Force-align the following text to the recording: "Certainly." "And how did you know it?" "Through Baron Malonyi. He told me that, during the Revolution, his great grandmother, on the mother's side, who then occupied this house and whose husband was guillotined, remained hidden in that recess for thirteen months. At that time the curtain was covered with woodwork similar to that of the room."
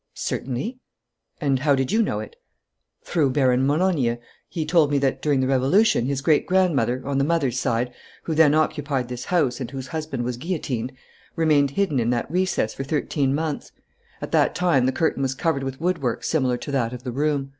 "Certainly." 0.15 0.79
"And 1.39 1.59
how 1.59 1.75
did 1.75 1.91
you 1.91 2.01
know 2.01 2.19
it?" 2.21 2.35
"Through 3.03 3.29
Baron 3.33 3.67
Malonyi. 3.67 4.17
He 4.49 4.65
told 4.65 4.89
me 4.89 4.97
that, 4.97 5.21
during 5.21 5.41
the 5.41 5.47
Revolution, 5.47 6.07
his 6.07 6.21
great 6.21 6.47
grandmother, 6.47 7.03
on 7.05 7.19
the 7.19 7.23
mother's 7.23 7.59
side, 7.59 7.93
who 8.23 8.33
then 8.33 8.55
occupied 8.55 9.09
this 9.09 9.25
house 9.25 9.61
and 9.61 9.69
whose 9.69 9.89
husband 9.89 10.23
was 10.23 10.37
guillotined, 10.37 10.91
remained 11.35 11.69
hidden 11.77 11.99
in 11.99 12.09
that 12.09 12.31
recess 12.31 12.73
for 12.73 12.83
thirteen 12.83 13.35
months. 13.35 13.73
At 14.23 14.31
that 14.31 14.55
time 14.55 14.87
the 14.87 14.91
curtain 14.91 15.21
was 15.21 15.35
covered 15.35 15.61
with 15.61 15.79
woodwork 15.79 16.23
similar 16.23 16.57
to 16.57 16.71
that 16.71 16.93
of 16.93 17.03
the 17.03 17.11
room." 17.11 17.49